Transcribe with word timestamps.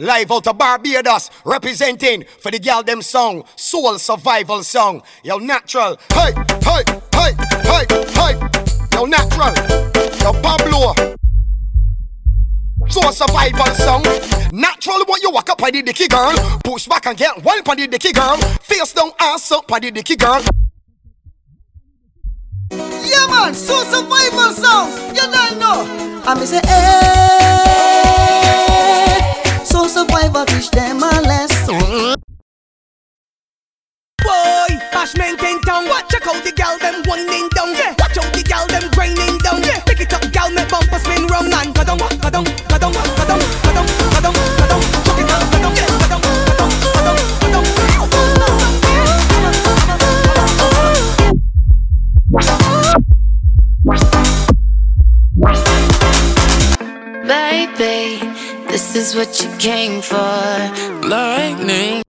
Live 0.00 0.32
out 0.32 0.46
of 0.46 0.56
Barbados, 0.56 1.28
representing 1.44 2.24
for 2.38 2.50
the 2.50 2.58
girl 2.58 2.82
them 2.82 3.02
song, 3.02 3.44
soul 3.54 3.98
survival 3.98 4.62
song. 4.62 5.02
Yo, 5.22 5.36
natural. 5.36 5.98
Hey, 6.14 6.32
hey, 6.64 6.82
hey, 7.12 7.32
hey, 7.60 7.84
hey. 8.16 8.32
Yo, 8.94 9.04
natural. 9.04 9.52
Yo, 10.24 10.32
Pablo. 10.40 10.94
Soul 12.88 13.12
survival 13.12 13.66
song. 13.74 14.02
Natural 14.52 15.04
when 15.06 15.20
you 15.20 15.30
walk 15.32 15.50
up 15.50 15.62
on 15.62 15.70
the 15.70 15.82
dicky 15.82 16.08
girl. 16.08 16.32
Push 16.64 16.86
back 16.86 17.06
and 17.06 17.18
get 17.18 17.44
one 17.44 17.58
on 17.58 17.76
the 17.76 17.86
dicky 17.86 18.12
girl. 18.12 18.38
Face 18.62 18.94
down, 18.94 19.10
ass 19.20 19.52
up 19.52 19.70
on 19.70 19.82
the 19.82 19.90
dicky 19.90 20.16
girl. 20.16 20.42
Yeah 22.70 23.26
man, 23.28 23.52
soul 23.52 23.84
survival 23.84 24.50
songs. 24.52 24.96
You 25.08 25.30
don't 25.30 25.58
know. 25.58 26.22
I'm 26.24 26.38
say, 26.46 26.62
hey. 26.64 27.59
Boy, 35.14 35.22
bashment 35.22 35.42
in 35.42 35.60
town. 35.62 35.88
Watch 35.88 36.14
out 36.14 36.44
the 36.44 36.52
gal 36.54 36.78
them 36.78 37.02
winding 37.06 37.48
down. 37.50 37.74
Yeah. 37.74 37.94
Watch 37.98 38.18
out 38.18 38.32
the 38.32 38.42
gal 38.42 38.66
them 38.66 38.90
grinding 38.92 39.38
down. 39.38 39.62
Yeah. 39.62 39.80
Pick 39.84 40.00
it 40.00 40.12
up, 40.12 40.22
gal 40.32 40.50
make 40.50 40.68
bumper 40.68 40.98
spin 40.98 41.26
round 41.26 41.52
and 41.52 41.74
go 41.74 41.84
down, 41.84 41.98
go 41.98 42.30
down, 42.30 42.44
go 42.68 42.78
down, 42.78 42.92
down, 43.28 43.40
Baby, 57.26 58.18
this 58.68 58.96
is 58.96 59.14
what 59.14 59.40
you 59.40 59.48
came 59.58 60.02
for. 60.02 61.08
Lightning. 61.08 62.02